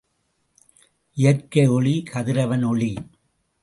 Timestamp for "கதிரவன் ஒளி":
2.13-2.91